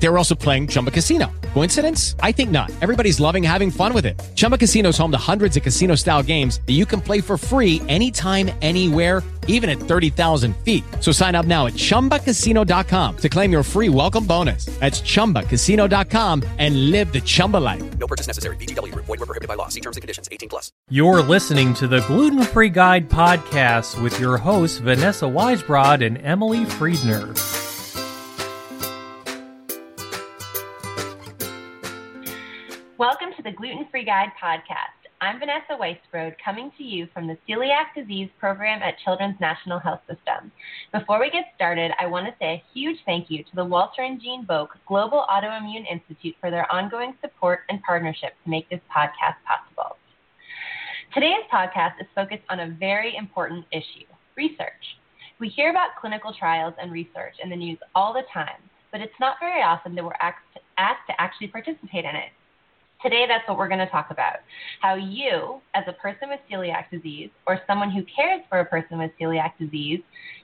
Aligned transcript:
They 0.00 0.08
were 0.08 0.18
also 0.18 0.34
playing 0.34 0.68
Chumba 0.68 0.90
Casino. 0.90 1.30
Coincidence? 1.54 2.14
I 2.20 2.32
think 2.32 2.50
not. 2.50 2.70
Everybody's 2.80 3.18
loving 3.18 3.42
having 3.42 3.70
fun 3.70 3.92
with 3.92 4.06
it. 4.06 4.20
Chumba 4.36 4.56
Casino 4.56 4.90
is 4.90 4.98
home 4.98 5.10
to 5.10 5.18
hundreds 5.18 5.56
of 5.56 5.62
casino 5.62 5.96
style 5.96 6.22
games 6.22 6.60
that 6.66 6.74
you 6.74 6.86
can 6.86 7.00
play 7.00 7.20
for 7.20 7.36
free 7.36 7.82
anytime, 7.88 8.50
anywhere, 8.62 9.22
even 9.48 9.68
at 9.68 9.78
30,000 9.78 10.56
feet. 10.58 10.84
So 11.00 11.10
sign 11.10 11.34
up 11.34 11.46
now 11.46 11.66
at 11.66 11.72
chumbacasino.com 11.72 13.16
to 13.16 13.28
claim 13.28 13.50
your 13.50 13.62
free 13.64 13.88
welcome 13.88 14.24
bonus. 14.24 14.66
That's 14.78 15.00
chumbacasino.com 15.00 16.44
and 16.58 16.90
live 16.92 17.12
the 17.12 17.20
Chumba 17.20 17.56
life. 17.56 17.98
No 17.98 18.06
purchase 18.06 18.28
necessary. 18.28 18.56
VGW 18.56 18.92
Group. 18.92 19.06
Void 19.06 19.18
were 19.18 19.26
prohibited 19.26 19.48
by 19.48 19.54
law. 19.54 19.68
See 19.68 19.80
terms 19.80 19.96
and 19.96 20.02
conditions. 20.02 20.28
18 20.30 20.48
plus. 20.48 20.70
You're 20.90 21.22
listening 21.22 21.74
to 21.74 21.88
the 21.88 22.02
Gluten 22.02 22.44
Free 22.44 22.68
Guide 22.70 23.08
podcast 23.08 24.00
with 24.00 24.20
your 24.20 24.36
hosts 24.38 24.78
Vanessa 24.78 25.24
Weisbrod 25.24 26.06
and 26.06 26.18
Emily 26.18 26.64
Friedner. 26.64 27.57
To 33.38 33.44
the 33.44 33.52
Gluten 33.52 33.86
Free 33.88 34.04
Guide 34.04 34.32
podcast. 34.42 34.98
I'm 35.20 35.38
Vanessa 35.38 35.78
Weisbrod, 35.78 36.34
coming 36.44 36.72
to 36.76 36.82
you 36.82 37.06
from 37.14 37.28
the 37.28 37.38
Celiac 37.48 37.94
Disease 37.94 38.28
Program 38.40 38.82
at 38.82 38.98
Children's 39.04 39.38
National 39.38 39.78
Health 39.78 40.00
System. 40.08 40.50
Before 40.92 41.20
we 41.20 41.30
get 41.30 41.44
started, 41.54 41.92
I 42.00 42.06
want 42.06 42.26
to 42.26 42.34
say 42.40 42.46
a 42.46 42.62
huge 42.74 42.96
thank 43.06 43.30
you 43.30 43.44
to 43.44 43.50
the 43.54 43.64
Walter 43.64 44.02
and 44.02 44.20
Jean 44.20 44.44
Boak 44.44 44.70
Global 44.88 45.24
Autoimmune 45.30 45.86
Institute 45.88 46.34
for 46.40 46.50
their 46.50 46.66
ongoing 46.72 47.14
support 47.20 47.60
and 47.68 47.80
partnership 47.84 48.32
to 48.42 48.50
make 48.50 48.68
this 48.70 48.80
podcast 48.90 49.38
possible. 49.46 49.96
Today's 51.14 51.46
podcast 51.52 51.92
is 52.00 52.08
focused 52.16 52.42
on 52.48 52.58
a 52.58 52.76
very 52.80 53.14
important 53.16 53.66
issue 53.70 54.06
research. 54.36 54.98
We 55.38 55.48
hear 55.48 55.70
about 55.70 55.90
clinical 56.00 56.34
trials 56.36 56.74
and 56.82 56.90
research 56.90 57.34
in 57.40 57.50
the 57.50 57.56
news 57.56 57.78
all 57.94 58.12
the 58.12 58.24
time, 58.34 58.58
but 58.90 59.00
it's 59.00 59.20
not 59.20 59.36
very 59.38 59.62
often 59.62 59.94
that 59.94 60.02
we're 60.02 60.10
asked 60.20 61.06
to 61.06 61.20
actually 61.20 61.48
participate 61.48 62.04
in 62.04 62.16
it. 62.16 62.30
Today, 63.00 63.26
that's 63.28 63.46
what 63.48 63.58
we're 63.58 63.68
going 63.68 63.78
to 63.78 63.86
talk 63.86 64.08
about. 64.10 64.38
How 64.80 64.96
you, 64.96 65.60
as 65.74 65.84
a 65.86 65.92
person 65.92 66.30
with 66.30 66.40
celiac 66.50 66.90
disease 66.90 67.30
or 67.46 67.60
someone 67.64 67.92
who 67.92 68.02
cares 68.04 68.40
for 68.48 68.58
a 68.58 68.64
person 68.64 68.98
with 68.98 69.12
celiac 69.20 69.52
disease, 69.56 70.00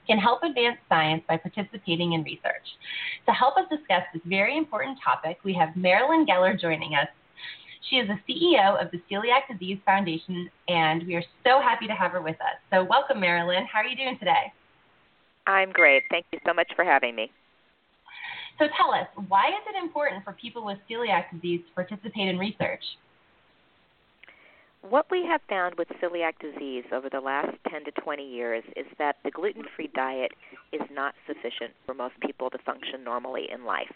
can 0.07 0.19
help 0.19 0.45
advance 0.45 0.77
science 0.89 1.25
by 1.29 1.37
participating 1.37 2.13
in 2.13 2.23
research. 2.23 2.63
To 3.27 3.33
help 3.33 3.57
us 3.57 3.65
discuss 3.71 4.03
this 4.13 4.23
very 4.27 4.57
important 4.57 4.99
topic, 5.05 5.39
we 5.45 5.53
have 5.55 5.75
Marilyn 5.75 6.27
Geller 6.27 6.59
joining 6.59 6.95
us. 6.95 7.09
She 7.91 7.97
is 7.97 8.09
the 8.09 8.33
CEO 8.33 8.81
of 8.81 8.89
the 8.93 9.03
Celiac 9.11 9.51
Disease 9.51 9.79
Foundation, 9.85 10.49
and 10.69 11.05
we 11.09 11.17
are 11.17 11.25
so 11.45 11.61
happy 11.61 11.89
to 11.89 11.93
have 11.93 12.13
her 12.13 12.23
with 12.23 12.37
us. 12.37 12.57
So, 12.73 12.85
welcome, 12.85 13.19
Marilyn. 13.19 13.67
How 13.71 13.81
are 13.81 13.87
you 13.87 13.97
doing 13.97 14.17
today? 14.21 14.53
I'm 15.49 15.73
great. 15.73 16.05
Thank 16.09 16.27
you 16.33 16.39
so 16.47 16.55
much 16.55 16.71
for 16.77 16.85
having 16.85 17.17
me. 17.17 17.33
So 18.59 18.67
tell 18.81 18.95
us, 18.95 19.09
why 19.29 19.49
is 19.49 19.63
it 19.69 19.83
important 19.83 20.25
for 20.25 20.33
people 20.33 20.65
with 20.65 20.79
celiac 20.89 21.31
disease 21.33 21.61
to 21.67 21.75
participate 21.75 22.29
in 22.29 22.39
research? 22.39 22.83
What 24.89 25.07
we 25.11 25.25
have 25.27 25.41
found 25.49 25.77
with 25.77 25.89
celiac 26.03 26.35
disease 26.41 26.85
over 26.93 27.09
the 27.11 27.21
last 27.21 27.57
10 27.71 27.85
to 27.87 27.91
20 27.91 28.23
years 28.23 28.63
is 28.77 28.87
that 28.99 29.17
the 29.25 29.31
gluten 29.31 29.65
free 29.75 29.91
diet 29.95 30.33
is 30.73 30.83
not 30.93 31.15
sufficient 31.27 31.73
for 31.87 31.95
most 31.95 32.15
people 32.21 32.51
to 32.51 32.59
function 32.59 33.03
normally 33.03 33.49
in 33.53 33.65
life. 33.65 33.93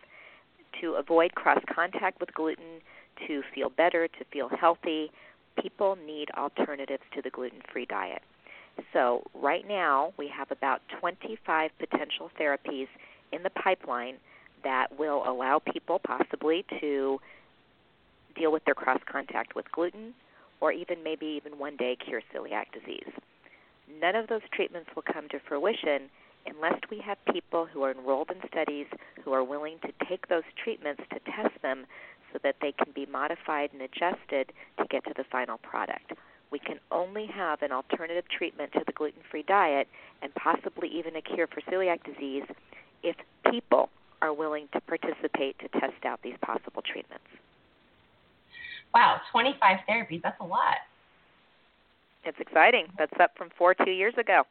To 0.80 0.94
avoid 0.94 1.34
cross 1.34 1.62
contact 1.72 2.20
with 2.20 2.32
gluten, 2.32 2.80
to 3.26 3.42
feel 3.54 3.68
better, 3.68 4.08
to 4.08 4.24
feel 4.32 4.48
healthy, 4.48 5.10
people 5.60 5.96
need 6.06 6.30
alternatives 6.36 7.02
to 7.14 7.22
the 7.22 7.30
gluten 7.30 7.60
free 7.70 7.86
diet. 7.86 8.22
So, 8.92 9.24
right 9.34 9.66
now, 9.68 10.12
we 10.16 10.28
have 10.28 10.50
about 10.50 10.80
25 11.00 11.70
potential 11.78 12.30
therapies 12.40 12.86
in 13.32 13.42
the 13.42 13.50
pipeline 13.50 14.14
that 14.64 14.98
will 14.98 15.22
allow 15.26 15.58
people 15.58 16.00
possibly 16.04 16.64
to 16.80 17.18
deal 18.36 18.52
with 18.52 18.64
their 18.64 18.74
cross 18.74 19.00
contact 19.10 19.54
with 19.54 19.70
gluten 19.72 20.14
or 20.60 20.72
even 20.72 21.02
maybe 21.02 21.26
even 21.26 21.58
one 21.58 21.76
day 21.76 21.96
cure 21.96 22.22
celiac 22.34 22.66
disease. 22.72 23.12
None 24.00 24.16
of 24.16 24.28
those 24.28 24.42
treatments 24.52 24.90
will 24.94 25.02
come 25.02 25.28
to 25.30 25.38
fruition 25.48 26.10
unless 26.46 26.80
we 26.90 26.98
have 26.98 27.18
people 27.32 27.66
who 27.66 27.82
are 27.82 27.92
enrolled 27.92 28.30
in 28.30 28.36
studies 28.48 28.86
who 29.24 29.32
are 29.32 29.44
willing 29.44 29.78
to 29.82 29.92
take 30.08 30.28
those 30.28 30.44
treatments 30.62 31.02
to 31.12 31.20
test 31.20 31.60
them 31.62 31.86
so 32.32 32.38
that 32.42 32.56
they 32.60 32.72
can 32.72 32.92
be 32.94 33.06
modified 33.06 33.70
and 33.72 33.82
adjusted 33.82 34.52
to 34.78 34.84
get 34.90 35.04
to 35.04 35.14
the 35.16 35.24
final 35.30 35.58
product. 35.58 36.12
We 36.50 36.58
can 36.58 36.78
only 36.90 37.26
have 37.26 37.62
an 37.62 37.72
alternative 37.72 38.24
treatment 38.28 38.72
to 38.72 38.82
the 38.86 38.92
gluten 38.92 39.22
free 39.30 39.42
diet 39.42 39.88
and 40.22 40.34
possibly 40.34 40.88
even 40.88 41.16
a 41.16 41.22
cure 41.22 41.46
for 41.46 41.60
celiac 41.62 42.04
disease 42.04 42.44
if 43.02 43.16
people 43.50 43.90
are 44.22 44.32
willing 44.32 44.68
to 44.72 44.80
participate 44.80 45.58
to 45.60 45.68
test 45.80 46.04
out 46.04 46.20
these 46.22 46.36
possible 46.42 46.82
treatments. 46.82 47.24
Wow, 48.94 49.20
25 49.32 49.78
therapies, 49.88 50.22
that's 50.22 50.40
a 50.40 50.44
lot. 50.44 50.78
It's 52.24 52.38
exciting. 52.40 52.86
That's 52.98 53.12
up 53.20 53.32
from 53.36 53.50
four 53.56 53.74
two 53.74 53.90
years 53.90 54.14
ago. 54.18 54.42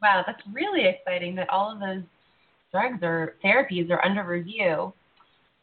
Wow, 0.00 0.22
that's 0.26 0.40
really 0.52 0.86
exciting 0.86 1.34
that 1.36 1.48
all 1.50 1.72
of 1.72 1.80
those 1.80 2.02
drugs 2.72 3.02
or 3.02 3.36
therapies 3.44 3.90
are 3.90 4.04
under 4.04 4.24
review. 4.24 4.92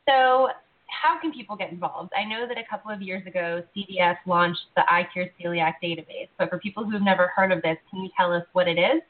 So, 0.08 0.50
how 0.88 1.20
can 1.22 1.32
people 1.32 1.56
get 1.56 1.72
involved? 1.72 2.12
I 2.18 2.26
know 2.26 2.48
that 2.48 2.58
a 2.58 2.64
couple 2.70 2.92
of 2.92 3.02
years 3.02 3.26
ago, 3.26 3.64
CDF 3.76 4.18
launched 4.26 4.62
the 4.76 4.84
iCure 4.92 5.32
Celiac 5.40 5.76
database, 5.82 6.28
but 6.38 6.50
for 6.50 6.60
people 6.60 6.84
who 6.84 6.92
have 6.92 7.02
never 7.02 7.32
heard 7.36 7.52
of 7.52 7.62
this, 7.62 7.78
can 7.90 8.04
you 8.04 8.10
tell 8.18 8.34
us 8.34 8.44
what 8.54 8.68
it 8.68 8.78
is? 8.78 9.02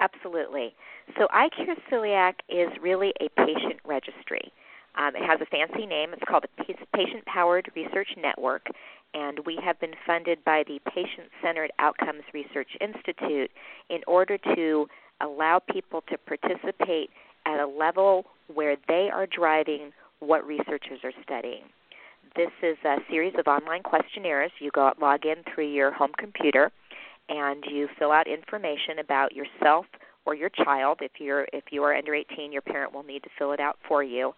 Absolutely. 0.00 0.74
So 1.18 1.28
iCure 1.28 1.76
Celiac 1.90 2.34
is 2.48 2.68
really 2.80 3.12
a 3.20 3.28
patient 3.36 3.80
registry. 3.84 4.50
Um, 4.96 5.14
it 5.14 5.22
has 5.22 5.40
a 5.40 5.46
fancy 5.46 5.86
name. 5.86 6.12
It's 6.12 6.22
called 6.26 6.44
the 6.58 6.74
Patient 6.94 7.24
Powered 7.26 7.70
Research 7.76 8.08
Network, 8.20 8.66
and 9.14 9.38
we 9.46 9.58
have 9.62 9.78
been 9.78 9.94
funded 10.06 10.42
by 10.44 10.64
the 10.66 10.80
Patient 10.92 11.28
Centered 11.42 11.70
Outcomes 11.78 12.22
Research 12.34 12.68
Institute 12.80 13.50
in 13.88 14.00
order 14.06 14.38
to 14.56 14.88
allow 15.20 15.60
people 15.60 16.02
to 16.08 16.18
participate 16.18 17.10
at 17.46 17.60
a 17.60 17.66
level 17.66 18.24
where 18.52 18.76
they 18.88 19.10
are 19.12 19.26
driving 19.26 19.92
what 20.20 20.46
researchers 20.46 21.00
are 21.04 21.12
studying. 21.22 21.62
This 22.36 22.50
is 22.62 22.76
a 22.84 22.96
series 23.10 23.34
of 23.38 23.46
online 23.46 23.82
questionnaires. 23.82 24.50
You 24.60 24.70
go 24.72 24.92
log 25.00 25.24
in 25.24 25.44
through 25.54 25.72
your 25.72 25.92
home 25.92 26.12
computer 26.18 26.72
and 27.30 27.64
you 27.70 27.88
fill 27.98 28.12
out 28.12 28.26
information 28.26 28.98
about 28.98 29.32
yourself 29.34 29.86
or 30.26 30.34
your 30.34 30.50
child. 30.50 30.98
If 31.00 31.12
you're 31.18 31.46
if 31.52 31.64
you 31.70 31.82
are 31.84 31.94
under 31.94 32.14
18, 32.14 32.52
your 32.52 32.62
parent 32.62 32.92
will 32.92 33.04
need 33.04 33.22
to 33.22 33.30
fill 33.38 33.52
it 33.52 33.60
out 33.60 33.78
for 33.88 34.02
you. 34.02 34.34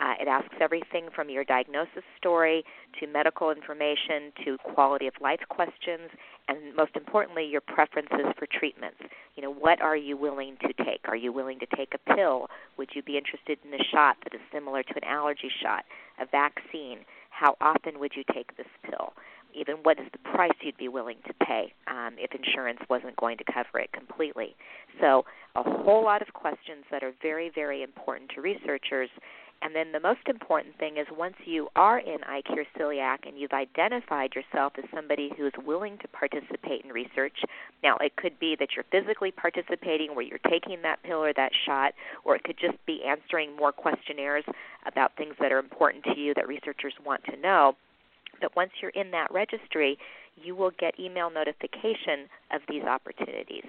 Uh, 0.00 0.14
it 0.20 0.26
asks 0.26 0.54
everything 0.60 1.08
from 1.14 1.30
your 1.30 1.44
diagnosis 1.44 2.02
story 2.18 2.64
to 2.98 3.06
medical 3.06 3.52
information 3.52 4.32
to 4.44 4.58
quality 4.58 5.06
of 5.06 5.14
life 5.20 5.38
questions, 5.48 6.10
and 6.48 6.74
most 6.74 6.96
importantly, 6.96 7.46
your 7.46 7.60
preferences 7.60 8.26
for 8.36 8.46
treatments. 8.52 8.98
You 9.36 9.44
know, 9.44 9.52
what 9.52 9.80
are 9.80 9.96
you 9.96 10.16
willing 10.16 10.56
to 10.62 10.84
take? 10.84 11.02
Are 11.06 11.14
you 11.16 11.32
willing 11.32 11.60
to 11.60 11.66
take 11.76 11.94
a 11.94 12.14
pill? 12.14 12.48
Would 12.76 12.90
you 12.94 13.02
be 13.02 13.16
interested 13.16 13.58
in 13.64 13.72
a 13.72 13.84
shot 13.92 14.16
that 14.24 14.34
is 14.34 14.40
similar 14.52 14.82
to 14.82 14.96
an 14.96 15.04
allergy 15.04 15.50
shot, 15.62 15.84
a 16.20 16.26
vaccine? 16.26 16.98
How 17.30 17.56
often 17.60 18.00
would 18.00 18.12
you 18.16 18.24
take 18.34 18.56
this 18.56 18.66
pill? 18.82 19.12
Even 19.58 19.76
what 19.82 19.98
is 19.98 20.06
the 20.12 20.18
price 20.30 20.52
you'd 20.62 20.76
be 20.76 20.88
willing 20.88 21.16
to 21.26 21.34
pay 21.46 21.72
um, 21.86 22.14
if 22.18 22.32
insurance 22.32 22.80
wasn't 22.88 23.16
going 23.16 23.38
to 23.38 23.44
cover 23.44 23.78
it 23.78 23.92
completely. 23.92 24.56
So, 25.00 25.24
a 25.56 25.62
whole 25.62 26.02
lot 26.02 26.20
of 26.20 26.32
questions 26.34 26.84
that 26.90 27.02
are 27.02 27.12
very, 27.22 27.50
very 27.54 27.82
important 27.82 28.30
to 28.34 28.40
researchers. 28.40 29.08
And 29.62 29.74
then 29.74 29.92
the 29.92 30.00
most 30.00 30.20
important 30.26 30.76
thing 30.78 30.98
is 30.98 31.06
once 31.16 31.36
you 31.46 31.68
are 31.74 31.98
in 31.98 32.18
iCure 32.18 32.66
Celiac 32.76 33.26
and 33.26 33.38
you've 33.38 33.52
identified 33.52 34.34
yourself 34.34 34.74
as 34.76 34.84
somebody 34.92 35.30
who 35.38 35.46
is 35.46 35.52
willing 35.64 35.96
to 35.98 36.08
participate 36.08 36.84
in 36.84 36.90
research, 36.90 37.38
now 37.82 37.96
it 37.98 38.16
could 38.16 38.38
be 38.38 38.56
that 38.58 38.70
you're 38.76 38.84
physically 38.90 39.30
participating 39.30 40.14
where 40.14 40.24
you're 40.24 40.38
taking 40.50 40.82
that 40.82 41.02
pill 41.02 41.24
or 41.24 41.32
that 41.32 41.52
shot, 41.64 41.94
or 42.24 42.36
it 42.36 42.44
could 42.44 42.58
just 42.58 42.76
be 42.84 43.02
answering 43.04 43.56
more 43.56 43.72
questionnaires 43.72 44.44
about 44.86 45.16
things 45.16 45.34
that 45.40 45.52
are 45.52 45.60
important 45.60 46.04
to 46.04 46.18
you 46.18 46.34
that 46.34 46.46
researchers 46.46 46.94
want 47.06 47.24
to 47.24 47.36
know 47.36 47.74
that 48.44 48.54
once 48.54 48.72
you're 48.82 48.90
in 48.90 49.10
that 49.12 49.32
registry, 49.32 49.96
you 50.36 50.54
will 50.54 50.72
get 50.78 51.00
email 51.00 51.30
notification 51.30 52.28
of 52.52 52.60
these 52.68 52.82
opportunities. 52.82 53.64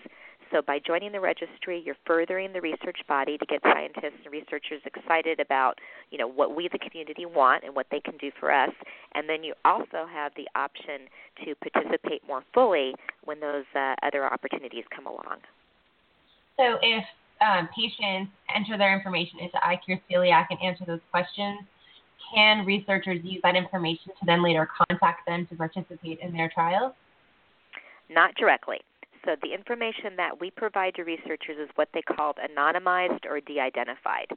So 0.52 0.62
by 0.62 0.80
joining 0.86 1.14
the 1.14 1.22
registry, 1.22 1.82
you're 1.84 1.96
furthering 2.06 2.52
the 2.52 2.60
research 2.60 3.00
body 3.08 3.38
to 3.38 3.46
get 3.46 3.62
scientists 3.64 4.20
and 4.24 4.32
researchers 4.32 4.82
excited 4.86 5.40
about, 5.40 5.80
you 6.12 6.18
know, 6.18 6.28
what 6.28 6.56
we 6.56 6.68
the 6.68 6.78
community 6.78 7.26
want 7.26 7.64
and 7.64 7.74
what 7.74 7.88
they 7.90 8.02
can 8.02 8.18
do 8.18 8.32
for 8.38 8.52
us. 8.52 8.72
And 9.14 9.30
then 9.30 9.46
you 9.46 9.54
also 9.64 10.06
have 10.12 10.34
the 10.36 10.48
option 10.56 11.08
to 11.46 11.56
participate 11.56 12.22
more 12.28 12.44
fully 12.54 12.94
when 13.24 13.40
those 13.40 13.66
uh, 13.74 13.96
other 14.04 14.26
opportunities 14.26 14.84
come 14.94 15.08
along. 15.08 15.40
So 16.58 16.78
if 16.82 17.04
um, 17.42 17.70
patients 17.76 18.32
enter 18.54 18.78
their 18.78 18.96
information 18.96 19.40
into 19.40 19.58
iCure 19.58 20.02
Celiac 20.12 20.48
and 20.50 20.60
answer 20.62 20.84
those 20.86 21.04
questions, 21.12 21.60
can 22.34 22.66
researchers 22.66 23.20
use 23.24 23.40
that 23.44 23.56
information 23.56 24.12
to 24.20 24.26
then 24.26 24.44
later 24.44 24.68
contact 24.90 25.26
them 25.26 25.46
to 25.48 25.56
participate 25.56 26.20
in 26.20 26.34
their 26.34 26.50
trials? 26.54 26.94
Not 28.10 28.36
directly. 28.36 28.80
So 29.26 29.36
the 29.42 29.54
information 29.54 30.16
that 30.18 30.40
we 30.40 30.52
provide 30.52 30.94
to 30.96 31.04
researchers 31.04 31.58
is 31.58 31.70
what 31.76 31.90
they 31.94 32.02
called 32.04 32.38
anonymized 32.38 33.26
or 33.26 33.42
de-identified. 33.42 34.28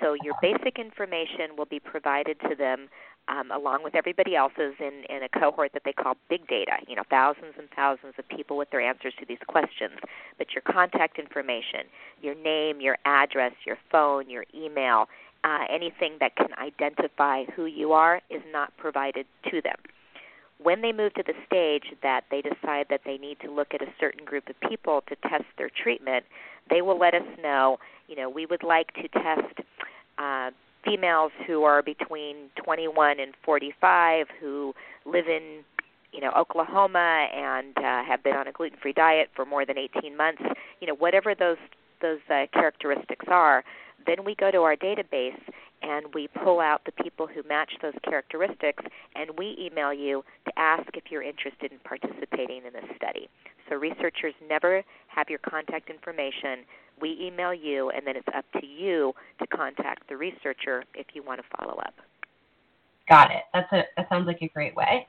So 0.00 0.16
your 0.22 0.34
basic 0.40 0.78
information 0.78 1.56
will 1.58 1.66
be 1.66 1.78
provided 1.78 2.40
to 2.48 2.54
them 2.56 2.88
um, 3.28 3.50
along 3.50 3.84
with 3.84 3.94
everybody 3.94 4.34
else's 4.34 4.74
in, 4.80 5.04
in 5.08 5.22
a 5.22 5.28
cohort 5.28 5.72
that 5.74 5.82
they 5.84 5.92
call 5.92 6.16
big 6.28 6.48
data. 6.48 6.72
You 6.88 6.96
know, 6.96 7.02
thousands 7.10 7.54
and 7.58 7.68
thousands 7.76 8.14
of 8.18 8.26
people 8.28 8.56
with 8.56 8.70
their 8.70 8.80
answers 8.80 9.12
to 9.20 9.26
these 9.26 9.38
questions. 9.46 9.98
But 10.38 10.48
your 10.54 10.62
contact 10.62 11.18
information, 11.18 11.84
your 12.22 12.34
name, 12.34 12.80
your 12.80 12.96
address, 13.04 13.52
your 13.66 13.78
phone, 13.92 14.30
your 14.30 14.44
email, 14.54 15.06
uh, 15.44 15.64
anything 15.70 16.16
that 16.20 16.36
can 16.36 16.48
identify 16.58 17.44
who 17.56 17.66
you 17.66 17.92
are 17.92 18.20
is 18.30 18.42
not 18.52 18.76
provided 18.76 19.26
to 19.50 19.62
them. 19.62 19.76
When 20.62 20.82
they 20.82 20.92
move 20.92 21.14
to 21.14 21.22
the 21.22 21.32
stage 21.46 21.84
that 22.02 22.24
they 22.30 22.42
decide 22.42 22.86
that 22.90 23.00
they 23.06 23.16
need 23.16 23.38
to 23.40 23.50
look 23.50 23.68
at 23.72 23.80
a 23.80 23.90
certain 23.98 24.24
group 24.24 24.48
of 24.50 24.56
people 24.68 25.02
to 25.08 25.16
test 25.28 25.44
their 25.56 25.70
treatment, 25.70 26.26
they 26.68 26.82
will 26.82 26.98
let 26.98 27.14
us 27.14 27.26
know, 27.42 27.78
you 28.08 28.16
know, 28.16 28.28
we 28.28 28.44
would 28.44 28.62
like 28.62 28.92
to 28.94 29.08
test 29.08 29.60
uh, 30.18 30.50
females 30.84 31.32
who 31.46 31.64
are 31.64 31.82
between 31.82 32.50
21 32.62 33.20
and 33.20 33.32
45 33.44 34.26
who 34.40 34.74
live 35.06 35.26
in 35.28 35.62
you 36.12 36.20
know 36.20 36.32
Oklahoma 36.36 37.28
and 37.34 37.76
uh, 37.78 38.02
have 38.04 38.22
been 38.22 38.34
on 38.34 38.48
a 38.48 38.52
gluten-free 38.52 38.94
diet 38.94 39.28
for 39.34 39.44
more 39.44 39.64
than 39.64 39.78
18 39.78 40.16
months, 40.16 40.42
you 40.80 40.86
know 40.86 40.94
whatever 40.94 41.34
those 41.34 41.58
those 42.02 42.18
uh, 42.30 42.46
characteristics 42.52 43.26
are, 43.28 43.62
then 44.06 44.24
we 44.24 44.34
go 44.34 44.50
to 44.50 44.58
our 44.58 44.76
database 44.76 45.38
and 45.82 46.06
we 46.14 46.28
pull 46.42 46.60
out 46.60 46.82
the 46.84 46.92
people 47.02 47.26
who 47.26 47.42
match 47.48 47.72
those 47.80 47.94
characteristics 48.04 48.84
and 49.14 49.30
we 49.38 49.56
email 49.58 49.92
you 49.92 50.22
to 50.44 50.58
ask 50.58 50.84
if 50.94 51.04
you're 51.10 51.22
interested 51.22 51.72
in 51.72 51.78
participating 51.84 52.62
in 52.66 52.72
this 52.72 52.84
study. 52.96 53.28
So 53.68 53.76
researchers 53.76 54.34
never 54.48 54.82
have 55.08 55.28
your 55.28 55.38
contact 55.38 55.88
information. 55.88 56.64
We 57.00 57.16
email 57.20 57.54
you 57.54 57.90
and 57.90 58.06
then 58.06 58.16
it's 58.16 58.28
up 58.36 58.44
to 58.60 58.66
you 58.66 59.14
to 59.40 59.46
contact 59.46 60.08
the 60.08 60.16
researcher 60.16 60.84
if 60.94 61.06
you 61.14 61.22
want 61.22 61.40
to 61.40 61.56
follow 61.56 61.78
up. 61.78 61.94
Got 63.08 63.30
it. 63.30 63.42
That's 63.52 63.72
a 63.72 63.84
that 63.96 64.08
sounds 64.08 64.26
like 64.26 64.38
a 64.42 64.48
great 64.48 64.76
way. 64.76 65.08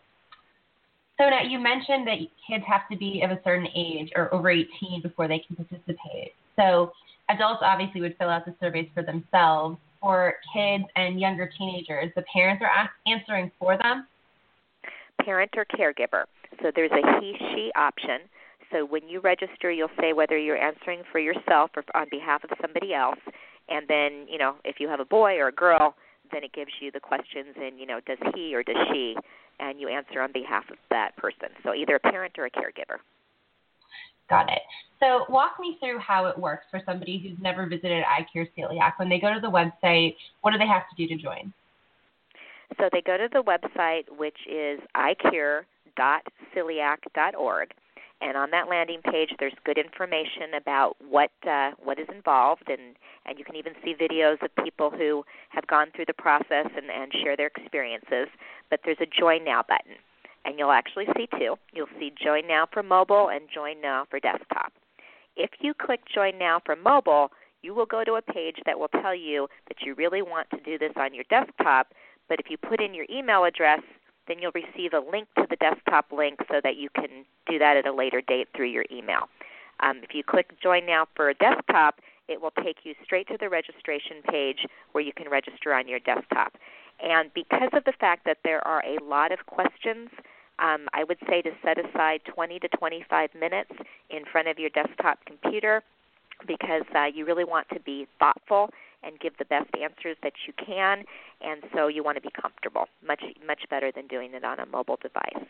So 1.21 1.29
now 1.29 1.43
you 1.43 1.59
mentioned 1.59 2.07
that 2.07 2.17
kids 2.49 2.63
have 2.67 2.89
to 2.89 2.97
be 2.97 3.21
of 3.21 3.29
a 3.29 3.39
certain 3.43 3.67
age 3.75 4.09
or 4.15 4.33
over 4.33 4.49
18 4.49 4.67
before 5.03 5.27
they 5.27 5.37
can 5.37 5.55
participate. 5.55 6.33
So 6.55 6.93
adults 7.29 7.61
obviously 7.61 8.01
would 8.01 8.15
fill 8.17 8.29
out 8.29 8.43
the 8.43 8.55
surveys 8.59 8.89
for 8.95 9.03
themselves. 9.03 9.77
For 10.01 10.33
kids 10.51 10.85
and 10.95 11.19
younger 11.19 11.47
teenagers, 11.59 12.11
the 12.15 12.23
parents 12.33 12.63
are 12.65 12.89
answering 13.05 13.51
for 13.59 13.77
them. 13.77 14.07
Parent 15.23 15.51
or 15.55 15.63
caregiver. 15.65 16.23
So 16.63 16.71
there's 16.75 16.89
a 16.89 17.19
he 17.19 17.35
she 17.53 17.71
option. 17.75 18.21
So 18.71 18.83
when 18.83 19.07
you 19.07 19.19
register, 19.19 19.69
you'll 19.69 19.89
say 19.99 20.13
whether 20.13 20.39
you're 20.39 20.57
answering 20.57 21.03
for 21.11 21.19
yourself 21.19 21.69
or 21.75 21.83
on 21.93 22.07
behalf 22.09 22.43
of 22.43 22.49
somebody 22.59 22.95
else. 22.95 23.19
And 23.69 23.87
then, 23.87 24.25
you 24.27 24.39
know, 24.39 24.55
if 24.65 24.77
you 24.79 24.89
have 24.89 24.99
a 24.99 25.05
boy 25.05 25.35
or 25.35 25.49
a 25.49 25.53
girl, 25.53 25.93
then 26.31 26.43
it 26.43 26.53
gives 26.53 26.71
you 26.79 26.91
the 26.91 26.99
questions 26.99 27.55
and, 27.61 27.79
you 27.79 27.85
know, 27.85 27.99
does 28.05 28.17
he 28.35 28.55
or 28.55 28.63
does 28.63 28.77
she? 28.91 29.15
And 29.59 29.79
you 29.79 29.87
answer 29.87 30.21
on 30.21 30.31
behalf 30.31 30.69
of 30.71 30.77
that 30.89 31.15
person. 31.17 31.49
So 31.63 31.73
either 31.73 31.95
a 31.95 31.99
parent 31.99 32.37
or 32.37 32.45
a 32.45 32.51
caregiver. 32.51 32.99
Got 34.29 34.51
it. 34.51 34.61
So 34.99 35.25
walk 35.29 35.59
me 35.59 35.77
through 35.79 35.99
how 35.99 36.25
it 36.27 36.37
works 36.37 36.65
for 36.71 36.81
somebody 36.85 37.19
who's 37.19 37.37
never 37.41 37.65
visited 37.65 38.03
iCure 38.05 38.47
Celiac. 38.57 38.93
When 38.97 39.09
they 39.09 39.19
go 39.19 39.33
to 39.33 39.39
the 39.39 39.51
website, 39.51 40.15
what 40.41 40.51
do 40.51 40.57
they 40.57 40.67
have 40.67 40.83
to 40.89 40.95
do 40.95 41.07
to 41.13 41.21
join? 41.21 41.53
So 42.79 42.89
they 42.91 43.01
go 43.01 43.17
to 43.17 43.27
the 43.31 43.43
website, 43.43 44.09
which 44.17 44.37
is 44.49 44.79
icure.celiac.org, 44.95 47.73
and 48.21 48.37
on 48.37 48.51
that 48.51 48.69
landing 48.69 49.01
page, 49.01 49.31
there's 49.39 49.53
good 49.65 49.77
information 49.77 50.53
about 50.55 50.95
what 51.09 51.31
uh, 51.47 51.71
what 51.83 51.99
is 51.99 52.07
involved, 52.13 52.69
and 52.69 52.95
and 53.25 53.39
you 53.39 53.45
can 53.45 53.55
even 53.55 53.73
see 53.83 53.93
videos 53.93 54.41
of 54.43 54.49
people 54.63 54.89
who 54.89 55.23
have 55.49 55.65
gone 55.67 55.87
through 55.95 56.05
the 56.05 56.13
process 56.13 56.67
and, 56.75 56.89
and 56.89 57.11
share 57.23 57.35
their 57.35 57.47
experiences. 57.47 58.27
But 58.69 58.81
there's 58.85 59.01
a 59.01 59.05
Join 59.05 59.43
Now 59.43 59.63
button 59.67 59.95
and 60.45 60.57
you'll 60.57 60.71
actually 60.71 61.05
see 61.15 61.27
two. 61.37 61.55
You'll 61.73 61.87
see 61.99 62.11
Join 62.21 62.47
Now 62.47 62.67
for 62.71 62.83
mobile 62.83 63.29
and 63.29 63.43
Join 63.53 63.81
Now 63.81 64.05
for 64.09 64.19
desktop. 64.19 64.73
If 65.35 65.51
you 65.59 65.73
click 65.73 66.01
Join 66.13 66.37
Now 66.37 66.61
for 66.65 66.75
mobile, 66.75 67.31
you 67.61 67.73
will 67.73 67.85
go 67.85 68.03
to 68.03 68.13
a 68.13 68.21
page 68.21 68.57
that 68.65 68.79
will 68.79 68.87
tell 68.87 69.15
you 69.15 69.47
that 69.67 69.77
you 69.85 69.93
really 69.93 70.21
want 70.21 70.49
to 70.51 70.59
do 70.61 70.77
this 70.77 70.93
on 70.95 71.13
your 71.13 71.25
desktop, 71.29 71.93
but 72.27 72.39
if 72.39 72.49
you 72.49 72.57
put 72.57 72.81
in 72.81 72.93
your 72.93 73.05
email 73.09 73.43
address, 73.43 73.81
then 74.27 74.37
you'll 74.39 74.51
receive 74.53 74.93
a 74.93 74.99
link 75.11 75.27
to 75.37 75.45
the 75.49 75.55
desktop 75.57 76.11
link 76.11 76.39
so 76.49 76.61
that 76.63 76.77
you 76.77 76.89
can 76.95 77.25
do 77.49 77.59
that 77.59 77.77
at 77.77 77.87
a 77.87 77.93
later 77.93 78.21
date 78.21 78.47
through 78.55 78.69
your 78.69 78.85
email. 78.91 79.29
Um, 79.81 80.01
if 80.03 80.13
you 80.13 80.23
click 80.23 80.51
Join 80.61 80.85
Now 80.85 81.07
for 81.15 81.33
desktop, 81.33 81.99
it 82.27 82.41
will 82.41 82.53
take 82.63 82.77
you 82.83 82.93
straight 83.03 83.27
to 83.27 83.37
the 83.39 83.49
registration 83.49 84.21
page 84.29 84.65
where 84.91 85.03
you 85.03 85.11
can 85.13 85.29
register 85.29 85.73
on 85.73 85.87
your 85.87 85.99
desktop. 85.99 86.53
And 87.03 87.33
because 87.33 87.69
of 87.73 87.83
the 87.83 87.93
fact 87.99 88.25
that 88.25 88.37
there 88.43 88.65
are 88.65 88.83
a 88.85 89.03
lot 89.03 89.31
of 89.31 89.45
questions, 89.47 90.09
um, 90.59 90.87
I 90.93 91.03
would 91.03 91.17
say 91.27 91.41
to 91.41 91.51
set 91.63 91.77
aside 91.79 92.21
20 92.25 92.59
to 92.59 92.67
25 92.67 93.29
minutes 93.33 93.71
in 94.09 94.23
front 94.31 94.47
of 94.47 94.59
your 94.59 94.69
desktop 94.69 95.19
computer 95.25 95.81
because 96.47 96.83
uh, 96.95 97.05
you 97.05 97.25
really 97.25 97.43
want 97.43 97.67
to 97.69 97.79
be 97.79 98.07
thoughtful 98.19 98.69
and 99.03 99.19
give 99.19 99.37
the 99.37 99.45
best 99.45 99.69
answers 99.81 100.17
that 100.23 100.33
you 100.47 100.53
can, 100.63 101.03
and 101.41 101.63
so 101.73 101.87
you 101.87 102.03
want 102.03 102.17
to 102.17 102.21
be 102.21 102.31
comfortable, 102.39 102.85
much 103.05 103.23
much 103.45 103.63
better 103.69 103.91
than 103.91 104.07
doing 104.07 104.33
it 104.33 104.43
on 104.43 104.59
a 104.59 104.65
mobile 104.65 104.99
device. 105.01 105.45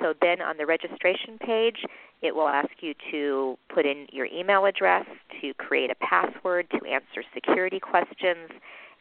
So 0.00 0.14
then 0.20 0.42
on 0.42 0.58
the 0.58 0.66
registration 0.66 1.38
page, 1.38 1.84
it 2.22 2.34
will 2.34 2.48
ask 2.48 2.70
you 2.80 2.94
to 3.10 3.58
put 3.72 3.86
in 3.86 4.06
your 4.12 4.26
email 4.26 4.66
address, 4.66 5.06
to 5.40 5.54
create 5.54 5.90
a 5.90 5.94
password, 5.94 6.68
to 6.70 6.86
answer 6.86 7.24
security 7.34 7.80
questions, 7.80 8.50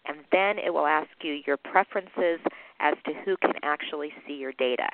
and 0.08 0.20
then 0.32 0.58
it 0.58 0.74
will 0.74 0.86
ask 0.88 1.10
you 1.22 1.42
your 1.46 1.58
preferences 1.58 2.40
as 2.80 2.96
to 3.06 3.14
who 3.26 3.36
can 3.38 3.54
actually 3.64 4.14
see 4.26 4.34
your 4.36 4.54
data. 4.54 4.88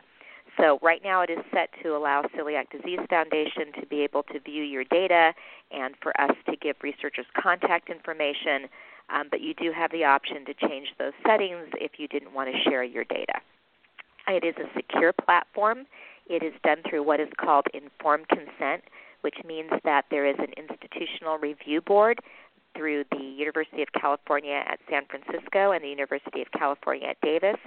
So 0.58 0.80
right 0.82 1.02
now 1.04 1.22
it 1.22 1.30
is 1.30 1.40
set 1.54 1.70
to 1.84 1.96
allow 1.96 2.24
Celiac 2.38 2.70
Disease 2.70 3.00
Foundation 3.10 3.72
to 3.80 3.86
be 3.88 4.02
able 4.02 4.24
to 4.24 4.40
view 4.40 4.64
your 4.64 4.84
data 4.84 5.34
and 5.72 5.96
for 6.02 6.20
us 6.20 6.36
to 6.50 6.56
give 6.58 6.76
researchers 6.84 7.26
contact 7.42 7.90
information, 7.90 8.68
um, 9.10 9.28
but 9.32 9.42
you 9.42 9.54
do 9.54 9.72
have 9.72 9.92
the 9.92 10.04
option 10.04 10.46
to 10.46 10.54
change 10.54 10.88
those 11.00 11.14
settings 11.26 11.68
if 11.76 11.92
you 11.98 12.08
didn't 12.08 12.34
want 12.34 12.50
to 12.54 12.70
share 12.70 12.84
your 12.84 13.06
data. 13.06 13.40
It 14.28 14.44
is 14.44 14.56
a 14.58 14.68
secure 14.76 15.14
platform. 15.14 15.86
It 16.28 16.44
is 16.44 16.54
done 16.64 16.78
through 16.88 17.04
what 17.04 17.20
is 17.20 17.30
called 17.38 17.66
informed 17.74 18.28
consent, 18.30 18.84
which 19.22 19.38
means 19.46 19.72
that 19.84 20.06
there 20.12 20.26
is 20.26 20.36
an 20.40 20.54
institutional 20.58 21.38
review 21.38 21.82
board 21.82 22.20
through 22.76 23.04
the 23.12 23.24
University 23.24 23.82
of 23.82 23.90
California 24.00 24.64
at 24.66 24.80
San 24.90 25.04
Francisco 25.06 25.72
and 25.72 25.84
the 25.84 25.90
University 25.90 26.42
of 26.42 26.52
California 26.52 27.08
at 27.08 27.20
Davis, 27.22 27.58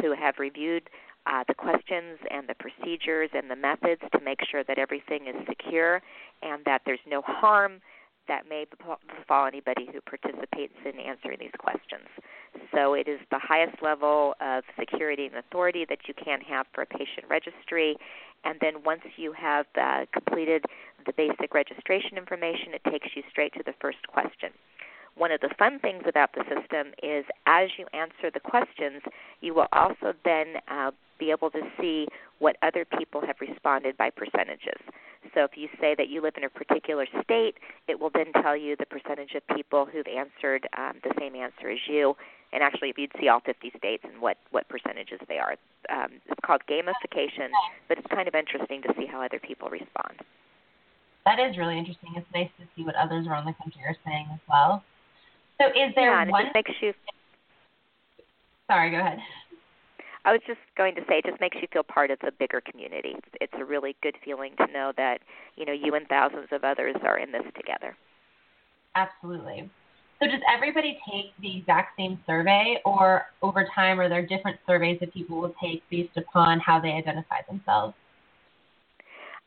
who 0.00 0.14
have 0.14 0.38
reviewed 0.38 0.88
uh, 1.26 1.44
the 1.48 1.54
questions 1.54 2.18
and 2.30 2.48
the 2.48 2.54
procedures 2.54 3.30
and 3.34 3.50
the 3.50 3.56
methods 3.56 4.02
to 4.12 4.20
make 4.20 4.40
sure 4.50 4.64
that 4.64 4.78
everything 4.78 5.26
is 5.26 5.34
secure 5.48 6.02
and 6.42 6.64
that 6.64 6.82
there's 6.84 7.04
no 7.06 7.22
harm 7.22 7.80
that 8.28 8.48
may 8.48 8.64
befall 8.64 9.46
anybody 9.46 9.86
who 9.92 10.00
participates 10.00 10.74
in 10.84 10.98
answering 10.98 11.38
these 11.40 11.54
questions. 11.58 12.08
So 12.72 12.94
it 12.94 13.08
is 13.08 13.20
the 13.30 13.38
highest 13.38 13.82
level 13.82 14.34
of 14.40 14.64
security 14.78 15.26
and 15.26 15.36
authority 15.36 15.84
that 15.88 16.08
you 16.08 16.14
can 16.14 16.40
have 16.42 16.66
for 16.72 16.82
a 16.82 16.86
patient 16.86 17.26
registry. 17.28 17.96
And 18.44 18.58
then 18.60 18.82
once 18.84 19.02
you 19.16 19.32
have 19.32 19.66
uh, 19.80 20.06
completed 20.12 20.64
the 21.06 21.12
basic 21.12 21.52
registration 21.52 22.16
information, 22.16 22.72
it 22.72 22.90
takes 22.90 23.08
you 23.14 23.22
straight 23.30 23.52
to 23.54 23.62
the 23.64 23.74
first 23.80 24.06
question. 24.08 24.50
One 25.16 25.30
of 25.30 25.40
the 25.40 25.50
fun 25.58 25.78
things 25.78 26.02
about 26.08 26.30
the 26.32 26.42
system 26.42 26.92
is 27.02 27.24
as 27.46 27.68
you 27.78 27.86
answer 27.92 28.30
the 28.32 28.40
questions, 28.40 29.02
you 29.40 29.54
will 29.54 29.68
also 29.72 30.12
then 30.24 30.56
uh, 30.68 30.90
be 31.18 31.30
able 31.30 31.50
to 31.50 31.60
see 31.80 32.06
what 32.38 32.56
other 32.62 32.84
people 32.84 33.20
have 33.26 33.36
responded 33.40 33.96
by 33.96 34.10
percentages. 34.10 34.80
So 35.34 35.44
if 35.44 35.52
you 35.56 35.68
say 35.80 35.94
that 35.96 36.08
you 36.08 36.20
live 36.20 36.34
in 36.36 36.44
a 36.44 36.50
particular 36.50 37.06
state, 37.22 37.54
it 37.88 37.98
will 37.98 38.10
then 38.12 38.32
tell 38.42 38.56
you 38.56 38.76
the 38.76 38.86
percentage 38.86 39.34
of 39.34 39.46
people 39.56 39.86
who've 39.86 40.06
answered 40.06 40.68
um, 40.76 41.00
the 41.02 41.14
same 41.18 41.34
answer 41.34 41.70
as 41.70 41.78
you. 41.88 42.14
And 42.52 42.62
actually, 42.62 42.90
if 42.90 42.98
you'd 42.98 43.12
see 43.20 43.28
all 43.28 43.40
50 43.40 43.72
states 43.76 44.04
and 44.04 44.20
what, 44.20 44.36
what 44.50 44.68
percentages 44.68 45.18
they 45.28 45.38
are. 45.38 45.56
Um, 45.90 46.20
it's 46.26 46.40
called 46.44 46.62
gamification, 46.68 47.48
but 47.88 47.98
it's 47.98 48.06
kind 48.08 48.28
of 48.28 48.34
interesting 48.34 48.82
to 48.82 48.94
see 48.96 49.06
how 49.06 49.22
other 49.22 49.40
people 49.40 49.68
respond. 49.70 50.22
That 51.26 51.40
is 51.40 51.56
really 51.56 51.78
interesting. 51.78 52.12
It's 52.16 52.26
nice 52.34 52.50
to 52.60 52.66
see 52.76 52.84
what 52.84 52.94
others 52.94 53.26
around 53.26 53.46
the 53.46 53.54
country 53.54 53.80
are 53.86 53.96
saying 54.04 54.26
as 54.32 54.40
well. 54.48 54.84
So 55.60 55.68
is 55.68 55.94
there 55.94 56.10
yeah, 56.10 56.30
one? 56.30 56.46
It 56.46 56.52
makes 56.54 56.72
you. 56.80 56.92
Sorry, 58.68 58.90
go 58.90 58.98
ahead. 58.98 59.18
I 60.24 60.32
was 60.32 60.40
just 60.46 60.60
going 60.76 60.94
to 60.94 61.02
say, 61.02 61.18
it 61.18 61.26
just 61.26 61.40
makes 61.40 61.56
you 61.60 61.68
feel 61.72 61.82
part 61.82 62.10
of 62.10 62.18
the 62.20 62.32
bigger 62.38 62.60
community. 62.60 63.14
It's, 63.16 63.28
it's 63.42 63.52
a 63.58 63.64
really 63.64 63.94
good 64.02 64.16
feeling 64.24 64.54
to 64.56 64.66
know 64.72 64.92
that 64.96 65.18
you 65.56 65.66
know 65.66 65.72
you 65.72 65.94
and 65.94 66.06
thousands 66.08 66.48
of 66.50 66.64
others 66.64 66.96
are 67.04 67.18
in 67.18 67.30
this 67.32 67.42
together. 67.56 67.96
Absolutely. 68.94 69.68
So 70.20 70.26
does 70.26 70.40
everybody 70.50 70.98
take 71.10 71.26
the 71.42 71.58
exact 71.58 71.98
same 71.98 72.18
survey, 72.26 72.80
or 72.84 73.26
over 73.42 73.68
time 73.74 74.00
are 74.00 74.08
there 74.08 74.24
different 74.24 74.58
surveys 74.66 74.98
that 75.00 75.12
people 75.12 75.40
will 75.40 75.54
take 75.62 75.82
based 75.90 76.16
upon 76.16 76.60
how 76.60 76.80
they 76.80 76.92
identify 76.92 77.42
themselves? 77.48 77.94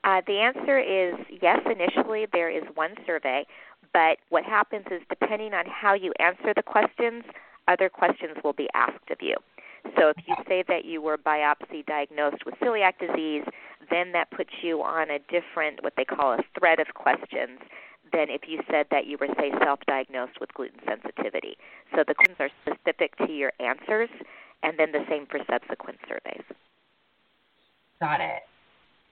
Uh, 0.03 0.21
the 0.27 0.37
answer 0.37 0.77
is 0.77 1.15
yes. 1.41 1.59
Initially, 1.65 2.27
there 2.31 2.51
is 2.51 2.63
one 2.75 2.93
survey, 3.05 3.45
but 3.93 4.17
what 4.29 4.43
happens 4.43 4.85
is 4.91 5.01
depending 5.09 5.53
on 5.53 5.65
how 5.65 5.93
you 5.95 6.13
answer 6.19 6.53
the 6.55 6.61
questions, 6.61 7.23
other 7.67 7.89
questions 7.89 8.37
will 8.43 8.53
be 8.53 8.67
asked 8.75 9.09
of 9.09 9.17
you. 9.21 9.35
So 9.95 10.09
if 10.09 10.17
you 10.27 10.35
say 10.47 10.63
that 10.67 10.85
you 10.85 11.01
were 11.01 11.17
biopsy 11.17 11.85
diagnosed 11.85 12.45
with 12.45 12.55
celiac 12.55 12.99
disease, 12.99 13.43
then 13.89 14.11
that 14.11 14.31
puts 14.31 14.51
you 14.61 14.81
on 14.81 15.09
a 15.09 15.19
different, 15.19 15.83
what 15.83 15.93
they 15.95 16.05
call 16.05 16.33
a 16.33 16.43
thread 16.59 16.79
of 16.79 16.93
questions 16.93 17.59
than 18.11 18.29
if 18.29 18.41
you 18.47 18.61
said 18.69 18.87
that 18.91 19.05
you 19.05 19.17
were, 19.19 19.27
say, 19.37 19.51
self 19.63 19.79
diagnosed 19.87 20.39
with 20.39 20.53
gluten 20.53 20.79
sensitivity. 20.85 21.57
So 21.95 22.03
the 22.07 22.15
questions 22.15 22.37
are 22.39 22.49
specific 22.63 23.15
to 23.17 23.31
your 23.31 23.51
answers, 23.59 24.09
and 24.63 24.77
then 24.77 24.91
the 24.91 25.05
same 25.09 25.25
for 25.27 25.39
subsequent 25.49 25.99
surveys. 26.07 26.43
Got 27.99 28.21
it. 28.21 28.43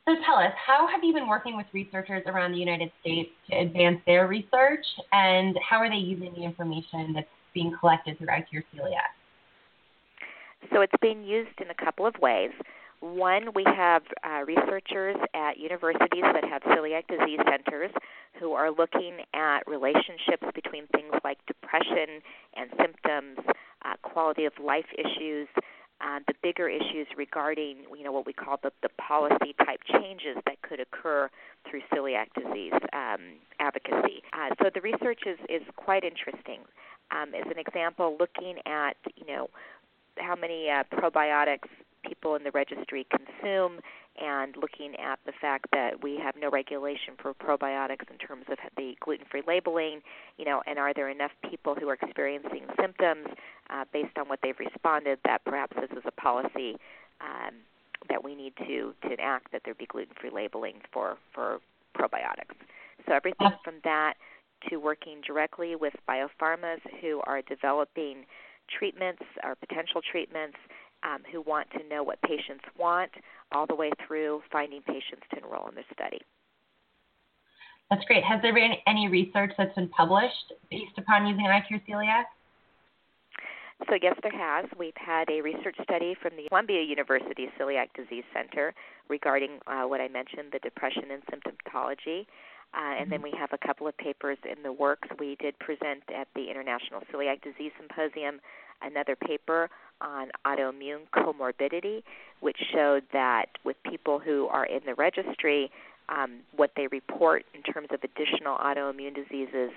So 0.08 0.16
tell 0.24 0.36
us, 0.36 0.54
how 0.56 0.88
have 0.88 1.04
you 1.04 1.14
been 1.14 1.28
working 1.28 1.58
with 1.58 1.66
researchers 1.74 2.24
around 2.28 2.52
the 2.52 2.60
United 2.60 2.92
States 3.02 3.32
to 3.50 3.58
advance 3.58 4.00
their 4.06 4.28
research, 4.28 4.86
and 5.12 5.58
how 5.68 5.78
are 5.78 5.90
they 5.90 5.96
using 5.96 6.32
the 6.36 6.44
information 6.44 7.14
that's 7.14 7.28
being 7.54 7.76
collected 7.80 8.18
through 8.18 8.28
ICURE 8.28 8.64
Celiac? 8.76 9.15
So 10.72 10.82
it's 10.82 10.94
being 11.02 11.24
used 11.24 11.60
in 11.62 11.70
a 11.70 11.74
couple 11.74 12.06
of 12.06 12.16
ways. 12.22 12.52
One, 13.02 13.50
we 13.54 13.64
have 13.66 14.04
uh, 14.24 14.46
researchers 14.46 15.16
at 15.34 15.58
universities 15.58 16.24
that 16.24 16.44
have 16.46 16.64
celiac 16.64 17.08
disease 17.08 17.40
centers 17.50 17.92
who 18.40 18.54
are 18.54 18.72
looking 18.72 19.20
at 19.34 19.60
relationships 19.68 20.48
between 20.54 20.88
things 20.88 21.14
like 21.24 21.38
depression 21.46 22.22
and 22.56 22.70
symptoms, 22.80 23.38
uh, 23.84 23.94
quality 24.02 24.46
of 24.46 24.54
life 24.64 24.88
issues, 24.98 25.48
uh, 26.02 26.20
the 26.28 26.34
bigger 26.44 26.68
issues 26.68 27.08
regarding 27.16 27.78
you 27.98 28.04
know 28.04 28.12
what 28.12 28.26
we 28.26 28.34
call 28.34 28.60
the, 28.62 28.72
the 28.82 28.90
policy 28.98 29.56
type 29.66 29.80
changes 29.88 30.38
that 30.46 30.62
could 30.62 30.80
occur 30.80 31.30
through 31.70 31.82
celiac 31.94 32.28
disease 32.36 32.74
um, 32.94 33.40
advocacy. 33.60 34.22
Uh, 34.34 34.54
so 34.62 34.70
the 34.74 34.82
research 34.82 35.22
is, 35.26 35.40
is 35.50 35.62
quite 35.76 36.04
interesting. 36.04 36.60
Um, 37.12 37.34
as 37.34 37.46
an 37.46 37.60
example, 37.60 38.18
looking 38.20 38.58
at 38.66 38.98
you 39.16 39.26
know 39.26 39.50
how 40.18 40.36
many 40.36 40.70
uh, 40.70 40.84
probiotics 40.94 41.70
people 42.08 42.36
in 42.36 42.44
the 42.44 42.52
registry 42.52 43.06
consume 43.10 43.80
and 44.22 44.56
looking 44.56 44.96
at 44.96 45.20
the 45.26 45.34
fact 45.42 45.66
that 45.74 46.02
we 46.02 46.18
have 46.18 46.36
no 46.40 46.50
regulation 46.50 47.16
for 47.22 47.34
probiotics 47.34 48.10
in 48.10 48.18
terms 48.18 48.46
of 48.50 48.58
the 48.78 48.94
gluten-free 49.02 49.44
labeling, 49.46 50.02
you 50.38 50.46
know, 50.46 50.62
and 50.68 50.80
are 50.80 50.94
there 50.94 51.10
enough 51.10 51.32
people 51.50 51.76
who 51.76 51.90
are 51.90 51.98
experiencing 52.02 52.66
symptoms 52.80 53.28
uh, 53.70 53.84
based 53.92 54.18
on 54.18 54.28
what 54.30 54.40
they've 54.42 54.60
responded 54.60 55.20
that 55.26 55.44
perhaps 55.44 55.76
this 55.76 55.92
is 55.92 56.04
a 56.06 56.12
policy 56.12 56.78
um, 57.20 57.56
that 58.08 58.24
we 58.24 58.36
need 58.36 58.54
to 58.58 58.94
to 59.02 59.14
enact 59.14 59.52
that 59.52 59.62
there 59.66 59.74
be 59.74 59.86
gluten-free 59.86 60.30
labeling 60.30 60.76
for 60.94 61.18
for 61.34 61.60
probiotics. 61.98 62.56
So 63.08 63.14
everything 63.14 63.52
from 63.64 63.76
that 63.84 64.14
to 64.70 64.78
working 64.78 65.22
directly 65.26 65.76
with 65.76 65.94
biopharmas 66.08 66.80
who 67.02 67.22
are 67.26 67.42
developing 67.42 68.26
treatments 68.68 69.22
or 69.44 69.56
potential 69.56 70.02
treatments 70.12 70.58
um, 71.04 71.20
who 71.32 71.42
want 71.42 71.68
to 71.72 71.88
know 71.88 72.04
what 72.04 72.22
patients 72.22 72.64
want, 72.78 73.12
all 73.52 73.66
the 73.68 73.76
way 73.76 73.92
through 74.08 74.42
finding 74.52 74.82
patients 74.82 75.24
to 75.32 75.38
enroll 75.38 75.68
in 75.68 75.76
the 75.76 75.84
study. 75.94 76.20
That's 77.90 78.04
great. 78.06 78.24
Has 78.24 78.42
there 78.42 78.54
been 78.54 78.74
any 78.88 79.08
research 79.08 79.52
that's 79.58 79.76
been 79.76 79.90
published 79.90 80.54
based 80.72 80.98
upon 80.98 81.28
using 81.28 81.46
ICURE 81.46 81.82
Celiac? 81.88 82.24
So, 83.90 83.98
yes, 84.02 84.16
there 84.24 84.32
has. 84.32 84.66
We've 84.80 84.96
had 84.96 85.30
a 85.30 85.42
research 85.42 85.76
study 85.84 86.16
from 86.20 86.32
the 86.38 86.48
Columbia 86.48 86.82
University 86.82 87.48
Celiac 87.60 87.88
Disease 87.94 88.24
Center 88.34 88.74
regarding 89.10 89.60
uh, 89.68 89.84
what 89.84 90.00
I 90.00 90.08
mentioned 90.08 90.54
the 90.54 90.60
depression 90.60 91.04
and 91.12 91.22
symptomatology. 91.28 92.26
Uh, 92.74 93.00
and 93.00 93.12
then 93.12 93.22
we 93.22 93.32
have 93.38 93.52
a 93.54 93.58
couple 93.58 93.88
of 93.88 93.98
papers 93.98 94.38
in 94.44 94.62
the 94.64 94.72
works. 94.72 95.08
We 95.20 95.38
did 95.40 95.58
present 95.60 96.04
at 96.14 96.28
the 96.36 96.50
International 96.50 97.02
Celiac 97.12 97.42
Disease 97.42 97.72
Symposium 97.80 98.42
another 98.82 99.16
paper 99.16 99.70
on 100.02 100.30
autoimmune 100.46 101.08
comorbidity, 101.16 102.04
which 102.42 102.58
showed 102.74 103.04
that 103.14 103.46
with 103.64 103.78
people 103.90 104.20
who 104.20 104.48
are 104.48 104.66
in 104.66 104.82
the 104.86 104.94
registry, 104.96 105.72
um, 106.10 106.40
what 106.56 106.72
they 106.76 106.88
report 106.88 107.46
in 107.54 107.62
terms 107.64 107.88
of 107.92 108.02
additional 108.04 108.58
autoimmune 108.58 109.16
diseases 109.16 109.72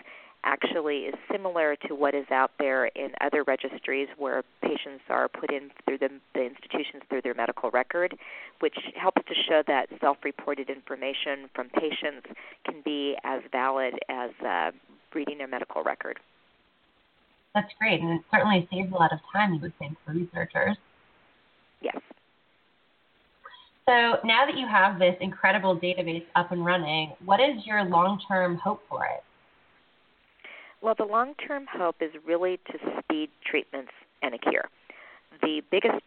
actually 0.44 1.06
is 1.06 1.14
similar 1.30 1.76
to 1.88 1.94
what 1.94 2.14
is 2.14 2.26
out 2.30 2.52
there 2.58 2.86
in 2.86 3.10
other 3.20 3.42
registries 3.44 4.08
where 4.16 4.42
patients 4.62 5.02
are 5.08 5.28
put 5.28 5.52
in 5.52 5.70
through 5.84 5.98
the, 5.98 6.08
the 6.34 6.44
institutions 6.44 7.02
through 7.08 7.22
their 7.22 7.34
medical 7.34 7.70
record, 7.70 8.16
which 8.60 8.76
helps 8.96 9.22
to 9.26 9.34
show 9.48 9.62
that 9.66 9.88
self 10.00 10.18
reported 10.24 10.70
information 10.70 11.48
from 11.54 11.68
patients 11.70 12.26
can 12.64 12.82
be 12.84 13.16
as 13.24 13.42
valid 13.52 13.94
as 14.08 14.30
uh, 14.46 14.70
reading 15.14 15.38
their 15.38 15.48
medical 15.48 15.82
record. 15.82 16.18
That's 17.54 17.72
great, 17.80 18.00
and 18.00 18.20
it 18.20 18.24
certainly 18.30 18.68
saves 18.72 18.92
a 18.92 18.94
lot 18.94 19.12
of 19.12 19.18
time, 19.32 19.54
you 19.54 19.60
would 19.60 19.76
think, 19.78 19.96
for 20.04 20.12
researchers. 20.12 20.76
Yes. 21.80 21.98
So 23.88 24.18
now 24.22 24.44
that 24.44 24.56
you 24.56 24.66
have 24.68 24.98
this 24.98 25.16
incredible 25.20 25.78
database 25.78 26.24
up 26.36 26.52
and 26.52 26.64
running, 26.64 27.14
what 27.24 27.40
is 27.40 27.64
your 27.64 27.84
long 27.84 28.20
term 28.28 28.56
hope 28.56 28.82
for 28.88 29.04
it? 29.06 29.24
Well, 30.80 30.94
the 30.96 31.04
long 31.04 31.34
term 31.34 31.66
hope 31.70 31.96
is 32.00 32.10
really 32.26 32.58
to 32.70 32.78
speed 33.02 33.30
treatments 33.44 33.92
and 34.22 34.34
a 34.34 34.38
cure. 34.38 34.68
The 35.42 35.62
biggest 35.70 36.02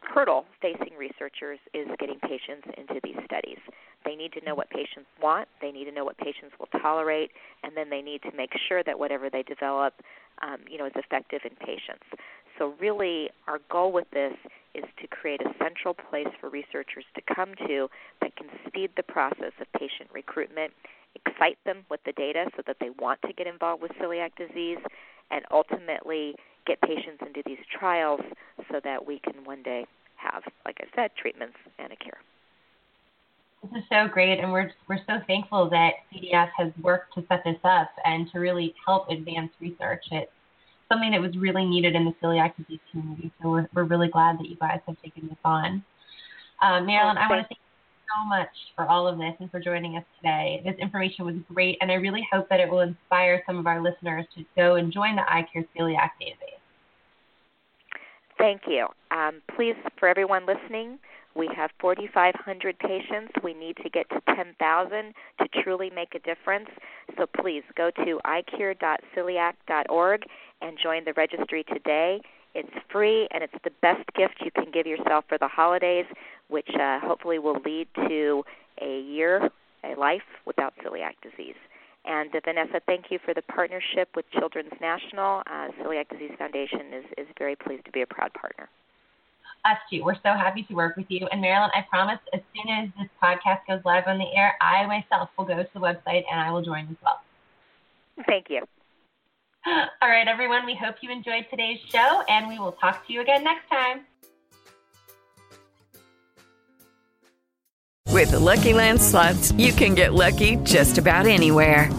hurdle 0.00 0.44
facing 0.60 0.96
researchers 0.98 1.58
is 1.74 1.86
getting 1.98 2.18
patients 2.20 2.66
into 2.76 3.00
these 3.04 3.16
studies. 3.24 3.58
They 4.04 4.16
need 4.16 4.32
to 4.32 4.44
know 4.44 4.54
what 4.54 4.70
patients 4.70 5.06
want, 5.22 5.48
they 5.60 5.70
need 5.70 5.84
to 5.84 5.92
know 5.92 6.04
what 6.04 6.16
patients 6.18 6.54
will 6.58 6.68
tolerate, 6.80 7.30
and 7.62 7.76
then 7.76 7.90
they 7.90 8.00
need 8.02 8.22
to 8.22 8.32
make 8.36 8.50
sure 8.68 8.82
that 8.82 8.98
whatever 8.98 9.28
they 9.30 9.42
develop, 9.42 9.94
um, 10.42 10.58
you 10.68 10.78
know, 10.78 10.86
is 10.86 10.92
effective 10.96 11.42
in 11.44 11.54
patients. 11.56 12.04
So 12.58 12.74
really, 12.80 13.30
our 13.46 13.60
goal 13.70 13.92
with 13.92 14.10
this 14.12 14.34
is 14.74 14.84
to 15.00 15.06
create 15.06 15.40
a 15.42 15.52
central 15.62 15.94
place 15.94 16.28
for 16.40 16.48
researchers 16.48 17.04
to 17.14 17.34
come 17.34 17.54
to 17.66 17.88
that 18.20 18.36
can 18.36 18.48
speed 18.66 18.90
the 18.96 19.02
process 19.02 19.52
of 19.60 19.66
patient 19.72 20.10
recruitment, 20.12 20.72
excite 21.14 21.58
them 21.64 21.84
with 21.90 22.00
the 22.04 22.12
data 22.12 22.46
so 22.56 22.62
that 22.66 22.76
they 22.80 22.90
want 22.98 23.20
to 23.22 23.32
get 23.32 23.46
involved 23.46 23.82
with 23.82 23.92
celiac 23.92 24.30
disease, 24.36 24.78
and 25.30 25.44
ultimately 25.50 26.34
get 26.66 26.80
patients 26.82 27.22
into 27.24 27.42
these 27.46 27.58
trials 27.78 28.20
so 28.70 28.80
that 28.84 29.06
we 29.06 29.18
can 29.20 29.44
one 29.44 29.62
day 29.62 29.86
have, 30.16 30.42
like 30.64 30.76
I 30.80 30.86
said, 30.94 31.10
treatments 31.16 31.56
and 31.78 31.92
a 31.92 31.96
cure. 31.96 32.18
This 33.62 33.82
is 33.82 33.88
so 33.92 34.08
great, 34.08 34.40
and 34.40 34.52
we're 34.52 34.72
we're 34.88 35.04
so 35.06 35.20
thankful 35.26 35.68
that 35.68 35.92
CDF 36.12 36.48
has 36.56 36.72
worked 36.82 37.14
to 37.14 37.24
set 37.28 37.44
this 37.44 37.58
up 37.62 37.90
and 38.06 38.30
to 38.32 38.38
really 38.38 38.74
help 38.86 39.10
advance 39.10 39.50
research. 39.60 40.02
It's 40.10 40.30
something 40.90 41.10
that 41.10 41.20
was 41.20 41.36
really 41.36 41.66
needed 41.66 41.94
in 41.94 42.06
the 42.06 42.14
celiac 42.22 42.56
disease 42.56 42.80
community. 42.90 43.30
So 43.42 43.50
we're 43.50 43.68
we're 43.74 43.84
really 43.84 44.08
glad 44.08 44.38
that 44.38 44.48
you 44.48 44.56
guys 44.56 44.80
have 44.86 44.96
taken 45.02 45.28
this 45.28 45.38
on. 45.44 45.84
Um, 46.62 46.86
Marilyn, 46.86 47.18
I 47.18 47.28
want 47.28 47.42
to 47.42 47.48
thank 47.48 47.59
you 47.59 47.59
so 48.14 48.24
much 48.26 48.48
for 48.76 48.86
all 48.86 49.06
of 49.06 49.18
this 49.18 49.34
and 49.40 49.50
for 49.50 49.60
joining 49.60 49.96
us 49.96 50.04
today. 50.18 50.62
This 50.64 50.74
information 50.78 51.24
was 51.24 51.34
great, 51.52 51.78
and 51.80 51.90
I 51.90 51.94
really 51.94 52.26
hope 52.32 52.48
that 52.48 52.60
it 52.60 52.70
will 52.70 52.80
inspire 52.80 53.42
some 53.46 53.58
of 53.58 53.66
our 53.66 53.82
listeners 53.82 54.26
to 54.36 54.44
go 54.56 54.76
and 54.76 54.92
join 54.92 55.16
the 55.16 55.22
iCure 55.22 55.66
Celiac 55.76 56.10
database. 56.20 56.60
Thank 58.38 58.62
you. 58.66 58.86
Um, 59.10 59.42
please, 59.54 59.74
for 59.98 60.08
everyone 60.08 60.46
listening, 60.46 60.98
we 61.36 61.48
have 61.54 61.70
4,500 61.80 62.78
patients. 62.78 63.32
We 63.44 63.54
need 63.54 63.76
to 63.78 63.90
get 63.90 64.08
to 64.10 64.20
10,000 64.34 65.14
to 65.40 65.48
truly 65.62 65.90
make 65.94 66.14
a 66.14 66.20
difference. 66.20 66.68
So 67.16 67.26
please 67.40 67.62
go 67.76 67.90
to 68.04 68.20
icure.celiac.org 68.24 70.22
and 70.62 70.78
join 70.82 71.04
the 71.04 71.12
registry 71.14 71.64
today. 71.64 72.20
It's 72.54 72.70
free 72.90 73.28
and 73.30 73.42
it's 73.42 73.54
the 73.64 73.70
best 73.82 74.04
gift 74.14 74.34
you 74.44 74.50
can 74.50 74.70
give 74.72 74.86
yourself 74.86 75.24
for 75.28 75.38
the 75.38 75.48
holidays, 75.48 76.06
which 76.48 76.68
uh, 76.74 77.00
hopefully 77.00 77.38
will 77.38 77.60
lead 77.64 77.88
to 78.08 78.44
a 78.80 79.00
year, 79.00 79.50
a 79.84 79.94
life 79.98 80.22
without 80.46 80.74
celiac 80.84 81.14
disease. 81.22 81.56
And 82.04 82.34
uh, 82.34 82.40
Vanessa, 82.44 82.80
thank 82.86 83.06
you 83.10 83.18
for 83.24 83.34
the 83.34 83.42
partnership 83.42 84.08
with 84.16 84.24
Children's 84.32 84.72
National. 84.80 85.42
Uh, 85.46 85.68
Celiac 85.80 86.08
Disease 86.08 86.32
Foundation 86.38 86.92
is, 86.92 87.04
is 87.18 87.26
very 87.38 87.56
pleased 87.56 87.84
to 87.84 87.92
be 87.92 88.02
a 88.02 88.06
proud 88.06 88.32
partner. 88.32 88.68
Us 89.64 89.76
too. 89.90 90.02
We're 90.02 90.14
so 90.14 90.32
happy 90.32 90.62
to 90.62 90.74
work 90.74 90.96
with 90.96 91.06
you. 91.10 91.28
And 91.30 91.42
Marilyn, 91.42 91.70
I 91.74 91.82
promise 91.90 92.18
as 92.32 92.40
soon 92.56 92.72
as 92.72 92.88
this 92.98 93.08
podcast 93.22 93.60
goes 93.68 93.80
live 93.84 94.04
on 94.06 94.16
the 94.16 94.32
air, 94.34 94.56
I 94.62 94.86
myself 94.86 95.28
will 95.36 95.44
go 95.44 95.62
to 95.62 95.68
the 95.74 95.80
website 95.80 96.24
and 96.30 96.40
I 96.40 96.50
will 96.50 96.62
join 96.62 96.88
as 96.88 96.96
well. 97.04 97.20
Thank 98.26 98.46
you. 98.48 98.62
All 99.66 100.08
right, 100.08 100.26
everyone. 100.26 100.64
We 100.64 100.74
hope 100.74 100.96
you 101.02 101.10
enjoyed 101.10 101.46
today's 101.50 101.80
show, 101.88 102.22
and 102.28 102.48
we 102.48 102.58
will 102.58 102.72
talk 102.72 103.06
to 103.06 103.12
you 103.12 103.20
again 103.20 103.44
next 103.44 103.68
time. 103.68 104.06
With 108.08 108.30
the 108.30 108.38
Lucky 108.38 108.72
Land 108.72 109.00
slots, 109.00 109.52
you 109.52 109.72
can 109.72 109.94
get 109.94 110.14
lucky 110.14 110.56
just 110.56 110.98
about 110.98 111.26
anywhere. 111.26 111.92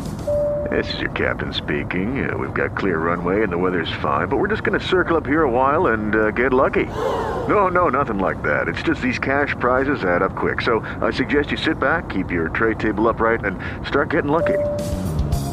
This 0.72 0.94
is 0.94 1.00
your 1.02 1.12
captain 1.12 1.54
speaking. 1.54 2.30
Uh, 2.30 2.38
we've 2.38 2.54
got 2.54 2.78
clear 2.78 2.98
runway 2.98 3.44
and 3.44 3.52
the 3.52 3.58
weather's 3.58 3.92
fine, 4.02 4.28
but 4.28 4.38
we're 4.38 4.48
just 4.48 4.64
going 4.64 4.80
to 4.80 4.86
circle 4.86 5.18
up 5.18 5.26
here 5.26 5.44
a 5.44 5.52
while 5.52 5.88
and 5.88 6.16
uh, 6.16 6.32
get 6.32 6.54
lucky. 6.54 6.86
No, 6.86 7.68
no, 7.68 7.90
nothing 7.90 8.20
like 8.20 8.42
that. 8.44 8.68
It's 8.68 8.82
just 8.82 9.02
these 9.02 9.20
cash 9.20 9.56
prizes 9.60 10.04
add 10.04 10.22
up 10.22 10.36
quick. 10.36 10.62
So 10.62 10.80
I 11.02 11.12
suggest 11.12 11.52
you 11.52 11.58
sit 11.58 11.80
back, 11.80 12.10
keep 12.10 12.32
your 12.32 12.50
tray 12.50 12.74
table 12.76 13.08
upright, 13.08 13.44
and 13.44 13.60
start 13.86 14.10
getting 14.10 14.32
lucky. 14.32 14.58